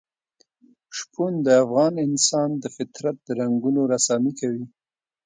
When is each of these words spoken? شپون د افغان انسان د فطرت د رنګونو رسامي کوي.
شپون 0.97 1.33
د 1.45 1.47
افغان 1.63 1.93
انسان 2.07 2.49
د 2.63 2.65
فطرت 2.75 3.15
د 3.23 3.27
رنګونو 3.39 3.81
رسامي 3.93 4.33
کوي. 4.39 4.65